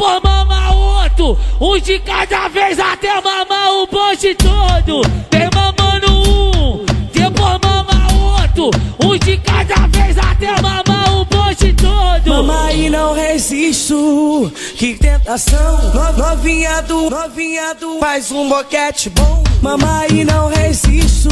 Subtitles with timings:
[0.00, 5.02] outro, um de cada vez até mamar o bonde todo.
[5.30, 8.08] Vem mamando um, depois mama
[8.40, 8.70] outro,
[9.04, 12.28] um de cada vez até mamar o bonde todo.
[12.28, 15.78] Mama e não resisto, que tentação.
[15.94, 19.42] No- Novinha do, novinha do, faz um boquete bom.
[19.62, 21.28] Mama e não resisto,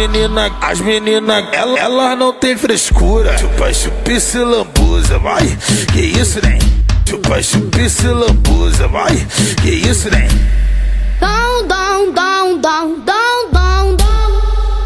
[0.00, 0.56] bom.
[0.60, 3.36] As meninas, elas, elas não tem frescura.
[3.38, 5.46] Chupa, chupice lambuza, vai.
[5.92, 6.58] Que isso, nem?
[7.08, 9.14] Chupa, chupice lambuza, vai.
[9.62, 10.28] Que isso, nem?
[11.18, 14.40] Down, down, down, down, down, down, down.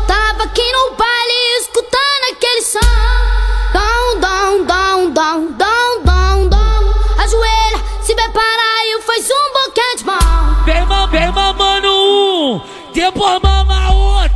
[0.07, 2.81] Tava aqui no baile escutando aquele som.
[3.73, 6.95] Down, down, down, down, down, down, down.
[7.19, 10.65] Ajoelha, se prepara e faz um boquete bom.
[10.65, 12.61] Vem, ma- vem mamando um,
[12.95, 13.70] depois mama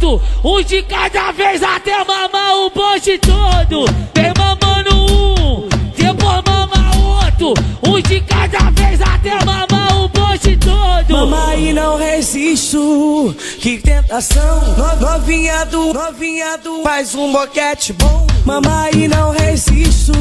[0.03, 3.85] um de cada vez até mamar o bonde todo.
[4.15, 6.91] Vem mamando um, depois mama
[7.25, 7.55] outro,
[7.87, 11.13] um de cada vez até mamar o bonde todo.
[11.13, 14.61] Mama e não resisto, que tentação.
[14.77, 18.27] No- Novinha do, novinha do, faz um boquete bom.
[18.45, 20.13] Mama e não resisto,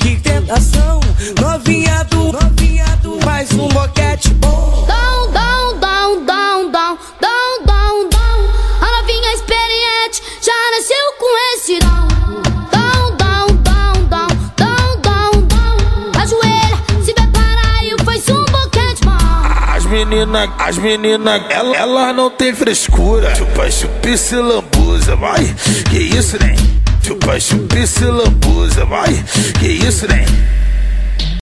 [0.00, 1.00] que tentação.
[1.40, 2.27] Novinha do,
[19.88, 20.54] bom.
[20.58, 23.34] As meninas, elas, elas não tem frescura.
[23.34, 25.54] Chupa, chupice lambuza, vai.
[25.90, 26.56] Que isso, nem?
[27.02, 29.12] Chupa, chupice lambuza, vai.
[29.58, 30.26] Que isso, nem?